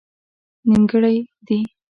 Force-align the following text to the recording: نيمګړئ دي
نيمګړئ 0.69 1.11
دي 1.47 1.59